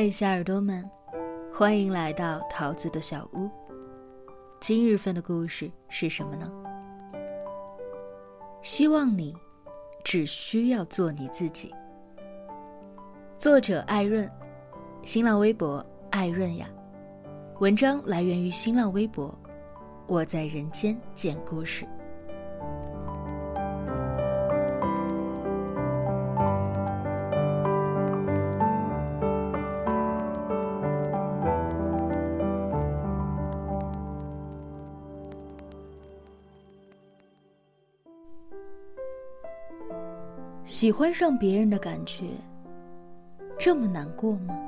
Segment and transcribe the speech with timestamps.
[0.00, 0.90] 嗨，小耳朵们，
[1.52, 3.50] 欢迎来到桃子的小屋。
[4.58, 6.50] 今日份的故事是什么呢？
[8.62, 9.36] 希望你
[10.02, 11.70] 只需要做你自己。
[13.36, 14.26] 作者艾润，
[15.02, 16.66] 新浪微博艾润呀。
[17.58, 19.38] 文章来源于新浪微博，
[20.06, 21.86] 我在人间讲故事。
[40.80, 42.24] 喜欢上别人的感觉，
[43.58, 44.58] 这么难过吗？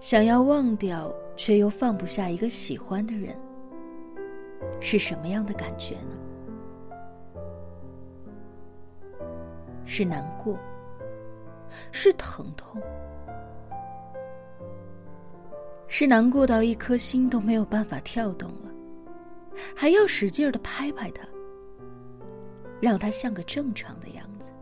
[0.00, 3.32] 想要忘掉，却又放不下一个喜欢的人，
[4.80, 6.16] 是什么样的感觉呢？
[9.86, 10.58] 是难过，
[11.92, 12.82] 是疼痛，
[15.86, 18.74] 是难过到一颗心都没有办法跳动了，
[19.76, 21.24] 还要使劲的拍拍他。
[22.84, 24.52] 让他像个正常的样子，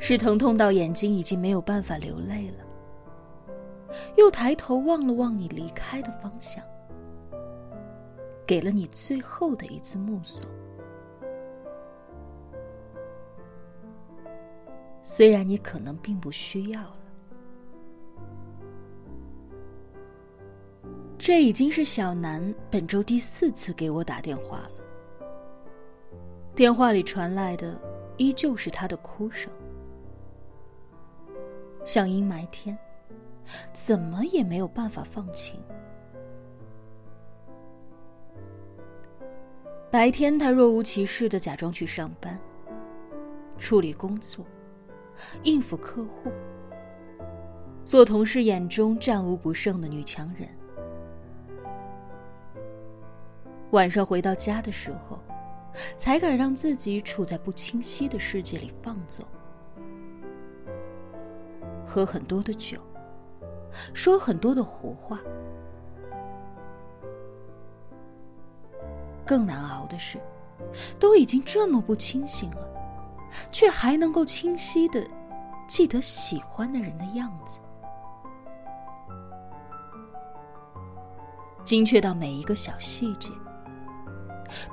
[0.00, 6.60] 是疼痛到眼睛已经没有办法流泪了，又抬头望了望你离开的方向，
[8.44, 10.44] 给了你最后的一次目送。
[15.04, 16.99] 虽然你可能并不需要了。
[21.30, 24.70] 这已经是小南本周第四次给我打电话了。
[26.56, 27.80] 电话里传来的
[28.16, 29.48] 依旧是他的哭声，
[31.84, 32.76] 像阴霾天，
[33.72, 35.62] 怎么也没有办法放晴。
[39.88, 42.36] 白天他若无其事的假装去上班，
[43.56, 44.44] 处理工作，
[45.44, 46.32] 应付客户，
[47.84, 50.48] 做同事眼中战无不胜的女强人。
[53.72, 55.18] 晚上回到家的时候，
[55.96, 59.24] 才敢让自己处在不清晰的世界里放纵，
[61.86, 62.78] 喝很多的酒，
[63.94, 65.20] 说很多的胡话。
[69.24, 70.18] 更难熬的是，
[70.98, 72.68] 都已经这么不清醒了，
[73.52, 75.06] 却还能够清晰的
[75.68, 77.60] 记得喜欢的人的样子，
[81.62, 83.30] 精确到每一个小细节。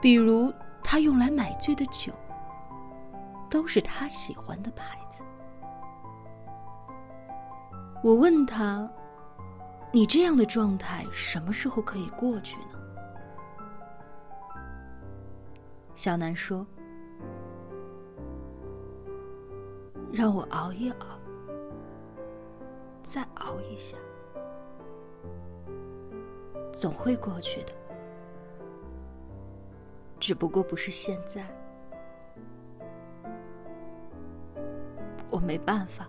[0.00, 2.12] 比如，他用来买醉的酒，
[3.50, 5.22] 都是他喜欢的牌子。
[8.02, 8.88] 我问他
[9.90, 12.78] ：“你这样的状态什么时候可以过去呢？”
[15.94, 16.66] 小南说
[20.12, 21.06] ：“让我熬一熬，
[23.02, 23.96] 再熬一下，
[26.72, 27.72] 总会过去的。”
[30.26, 31.46] 只不过不是现在，
[35.30, 36.08] 我没办法。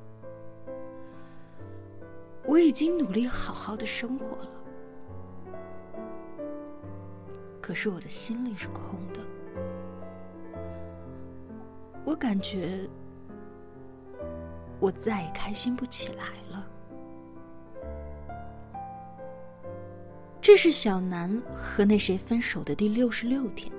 [2.44, 4.50] 我已经努力好好的生活了，
[7.62, 9.22] 可是我的心里是空的。
[12.04, 12.90] 我感觉
[14.80, 16.68] 我再也开心不起来了。
[20.42, 23.77] 这是小南和那谁分手的第六十六天。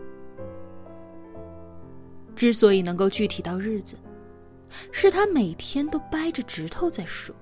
[2.39, 3.99] 之所以能够具体到日子，
[4.93, 7.35] 是他每天都掰着指头在数。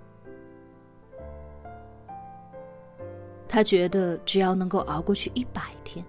[3.46, 6.02] 他觉得只要能够熬过去一百天，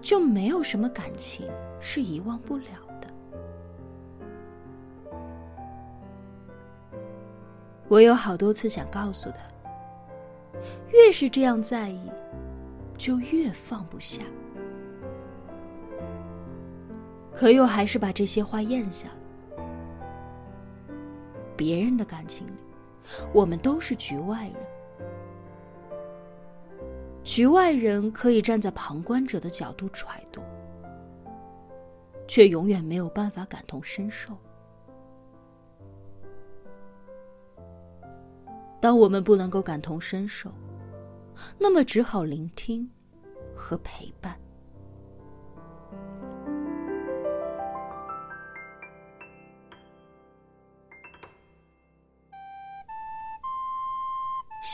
[0.00, 1.48] 就没有什么感情
[1.78, 2.64] 是遗忘不了
[3.00, 3.06] 的。
[7.86, 9.38] 我有好多次想告诉他，
[10.90, 12.10] 越是这样在意，
[12.98, 14.22] 就越放不下。
[17.42, 19.64] 可又还是把这些话咽下了。
[21.56, 22.52] 别人的感情里，
[23.34, 24.54] 我们都是局外人。
[27.24, 30.40] 局外人可以站在旁观者的角度揣度，
[32.28, 34.38] 却永远没有办法感同身受。
[38.80, 40.48] 当我们不能够感同身受，
[41.58, 42.88] 那么只好聆听
[43.52, 44.38] 和陪伴。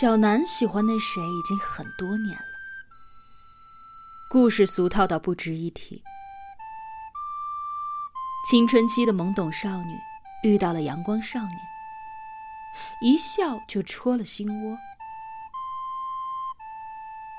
[0.00, 2.44] 小南喜欢那谁已经很多年了，
[4.30, 6.04] 故事俗套到不值一提。
[8.48, 9.98] 青春期的懵懂少女
[10.44, 11.58] 遇到了阳光少年，
[13.02, 14.78] 一笑就戳了心窝。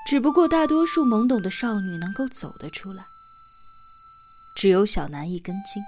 [0.04, 3.06] 只不过大多数懵懂的少女能够走得出来，
[4.54, 5.82] 只有小南一根筋。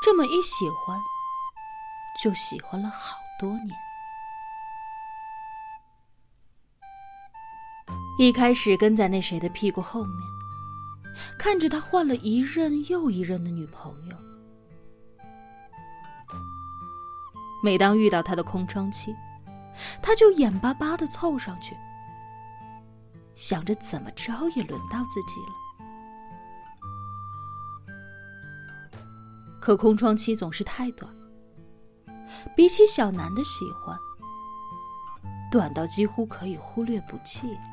[0.00, 0.96] 这么一喜欢，
[2.22, 3.76] 就喜欢了好多年。
[8.20, 10.28] 一开始跟在那谁的屁股后面，
[11.38, 14.16] 看着他换了一任又一任的女朋友。
[17.64, 19.16] 每当遇到他的空窗期，
[20.02, 21.74] 他就眼巴巴的凑上去，
[23.34, 25.54] 想着怎么着也轮到自己了。
[29.62, 31.10] 可空窗期总是太短，
[32.54, 33.98] 比起小南的喜欢，
[35.50, 37.69] 短到几乎可以忽略不计了。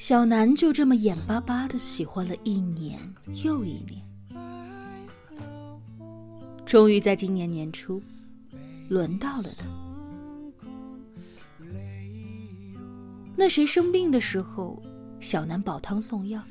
[0.00, 2.98] 小南就这么眼巴巴的喜欢了一年
[3.44, 4.02] 又一年，
[6.64, 8.02] 终于在今年年初，
[8.88, 9.66] 轮到了他。
[13.36, 14.82] 那谁生病的时候，
[15.20, 16.42] 小南煲汤送药。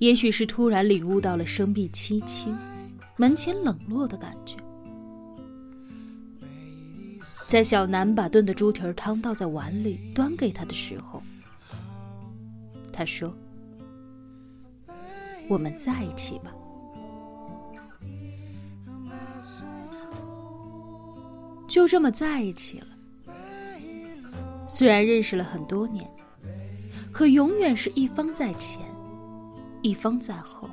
[0.00, 2.58] 也许是突然领悟到了生病凄清、
[3.16, 4.56] 门前冷落的感觉，
[7.48, 11.22] 在小南把炖的猪蹄汤倒在碗里端给他的时候，
[12.92, 13.32] 他说
[15.48, 16.52] ：“我们在一起吧。”
[21.68, 22.86] 就这么在一起了。
[24.68, 26.10] 虽然认识了很多年，
[27.12, 28.82] 可永远是一方在前。
[29.82, 30.68] 一方在后，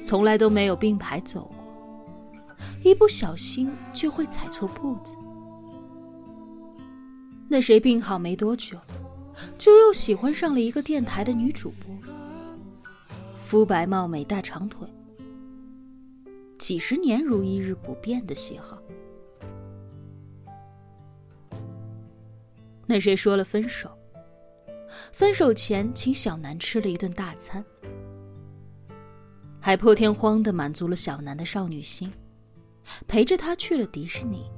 [0.00, 1.50] 从来都没有并排走，
[2.88, 5.14] 一不小心就会踩错步子。
[7.46, 8.78] 那谁病好没多久，
[9.58, 11.94] 就又喜欢上了一个电台的女主播，
[13.36, 14.88] 肤白貌美大长腿，
[16.58, 18.78] 几十年如一日不变的喜好。
[22.86, 23.90] 那谁说了分手？
[25.12, 27.62] 分手前，请小南吃了一顿大餐，
[29.60, 32.10] 还破天荒的满足了小南的少女心，
[33.06, 34.50] 陪着他去了迪士尼。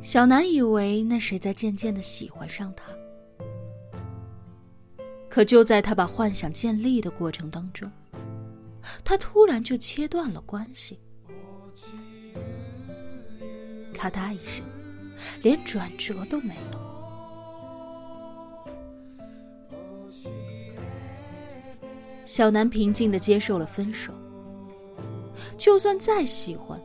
[0.00, 2.92] 小南以为那谁在渐渐的喜欢上他，
[5.28, 7.90] 可就在他把幻想建立的过程当中，
[9.02, 10.98] 他突然就切断了关系，
[13.92, 14.64] 咔嗒一声。
[15.42, 16.93] 连转折都没有。
[22.24, 24.12] 小南平静的接受了分手。
[25.56, 26.80] 就算再喜欢，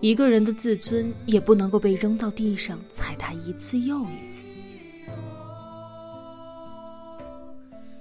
[0.00, 4.44] 一个人的自尊也不能够被扔到地上踩踏一次又一次。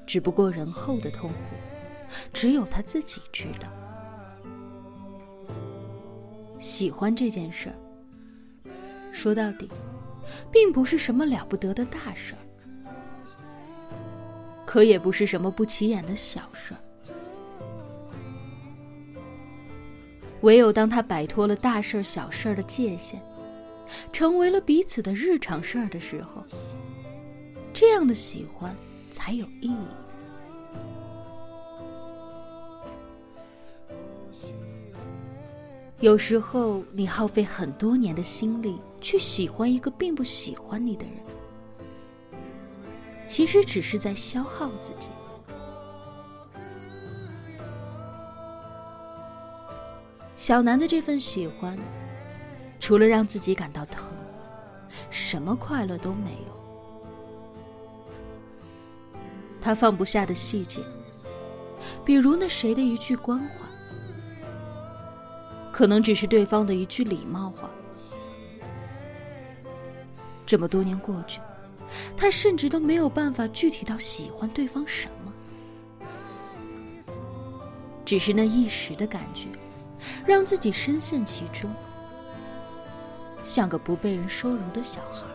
[0.05, 1.55] 只不过人后的痛苦，
[2.33, 3.69] 只有他自己知道。
[6.59, 7.75] 喜欢这件事儿。
[9.11, 9.69] 说到底，
[10.51, 12.39] 并不是什么了不得的大事儿，
[14.71, 16.79] 可也不是什么不起眼的小事儿。
[20.43, 23.21] 唯有当他摆脱了大事儿、小事儿的界限，
[24.13, 26.41] 成为了彼此的日常事儿的时候，
[27.73, 28.73] 这样的喜欢
[29.09, 29.75] 才有意义。
[35.99, 41.15] 有时候，你耗费很多年的心力去喜欢一个并不喜欢你的人，
[43.31, 45.07] 其实只是在消耗自己。
[50.35, 51.79] 小南的这份喜欢，
[52.77, 54.11] 除了让自己感到疼，
[55.09, 56.51] 什么快乐都没有。
[59.61, 60.81] 他放不下的细节，
[62.03, 63.65] 比如那谁的一句关怀。
[65.71, 67.69] 可能只是对方的一句礼貌话。
[70.45, 71.39] 这么多年过去，
[72.15, 75.33] 他甚至都没有办法具体到喜欢对方什么，
[78.05, 79.47] 只是那一时的感觉，
[80.25, 81.73] 让自己深陷其中，
[83.41, 85.25] 像个不被人收留的小孩。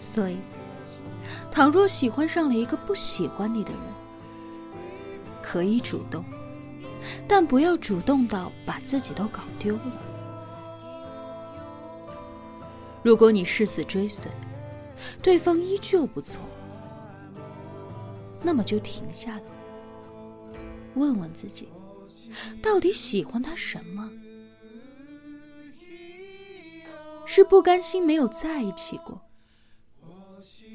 [0.00, 0.38] 所以，
[1.50, 3.80] 倘若喜欢上了一个不喜欢你的人，
[5.42, 6.24] 可以主动。
[7.26, 10.09] 但不要主动到把自己都搞丢了。
[13.02, 14.30] 如果你誓死追随，
[15.22, 16.40] 对方依旧不错，
[18.42, 19.42] 那么就停下来，
[20.94, 21.68] 问问自己，
[22.62, 24.10] 到底喜欢他什么？
[27.24, 29.20] 是不甘心没有在一起过，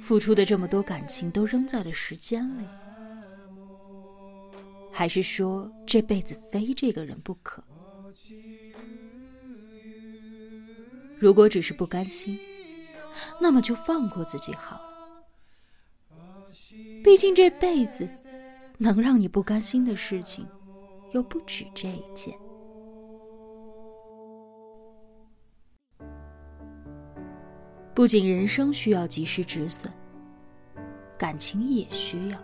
[0.02, 2.66] 付出的这么多感情都扔在了时间里，
[4.92, 7.64] 还是说这辈子非这个人不可？
[11.18, 12.38] 如果只是不甘心，
[13.40, 14.96] 那么就放过自己好了。
[17.04, 18.08] 毕竟这辈子
[18.78, 20.46] 能让你不甘心的事情，
[21.12, 22.38] 又不止这一件。
[27.94, 29.90] 不仅人生需要及时止损，
[31.18, 32.38] 感情也需要。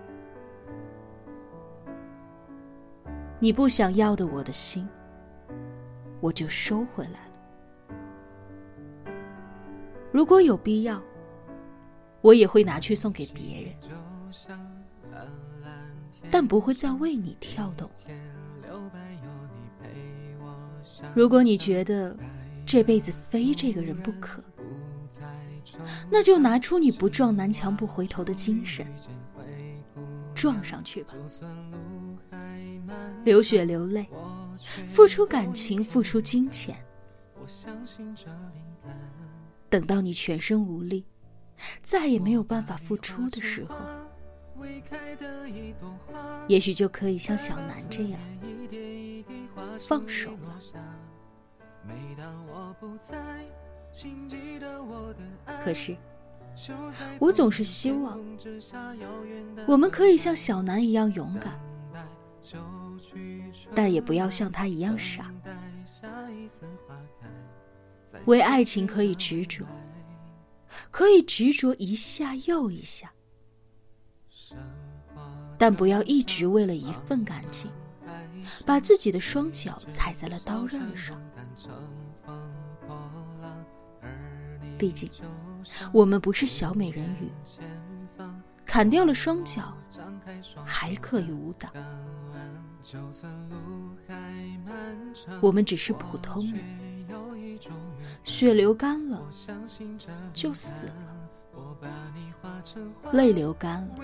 [3.37, 4.87] 你不想要的我的心，
[6.21, 7.30] 我就收回来了。
[10.11, 11.01] 如果有必要，
[12.21, 13.73] 我也会拿去送给别人，
[16.29, 17.89] 但不会再为你跳动。
[21.15, 22.15] 如果你觉得
[22.65, 24.43] 这辈子非这个人不可，
[26.09, 28.85] 那就拿出你不撞南墙不回头的精神，
[30.35, 31.13] 撞上去吧！
[33.23, 34.07] 流血流泪，
[34.85, 36.75] 付出感情，付出金钱。
[39.71, 41.05] 等到你全身无力，
[41.81, 43.77] 再也没有办法付出的时候，
[46.45, 48.19] 也许就可以像小南这样
[49.87, 50.59] 放手了。
[55.63, 55.95] 可是，
[57.17, 58.19] 我总是希望
[59.65, 61.57] 我们可以像小南一样勇敢，
[63.73, 65.31] 但也不要像他一样傻。
[68.25, 69.65] 为爱情可以执着，
[70.89, 73.11] 可以执着一下又一下，
[75.57, 77.69] 但不要一直为了一份感情，
[78.65, 81.21] 把自己的双脚踩在了刀刃上。
[84.77, 85.09] 毕竟，
[85.93, 87.29] 我们不是小美人鱼，
[88.65, 89.75] 砍掉了双脚
[90.65, 91.69] 还可以舞蹈。
[95.39, 96.90] 我们只是普通人。
[98.23, 99.21] 血流干了
[100.33, 101.15] 就死了，
[103.11, 103.95] 泪流干了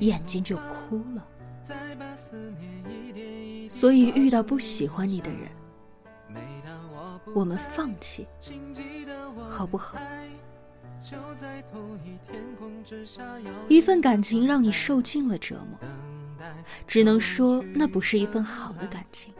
[0.00, 1.26] 眼睛就哭了。
[3.68, 5.50] 所以遇到不喜欢你的人，
[7.34, 8.26] 我们放弃，
[9.48, 9.98] 好不好？
[13.68, 15.78] 一份感情让你受尽了折磨，
[16.86, 19.34] 只能说那不是一份好的感情。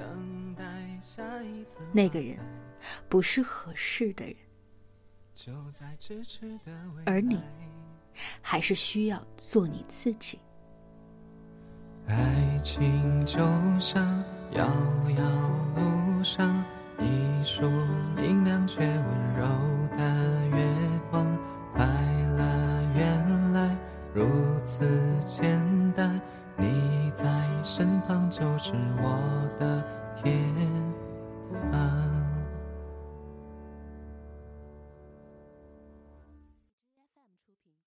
[1.92, 2.38] 那个人。
[3.08, 4.36] 不是合适的人，
[7.06, 7.40] 而你
[8.42, 10.38] 还是需要做你自己。
[12.06, 13.38] 爱情就
[13.78, 14.66] 像遥
[15.16, 15.24] 遥
[15.76, 16.64] 路上
[16.98, 17.68] 一束
[18.16, 19.46] 明亮却温柔
[19.96, 20.67] 的月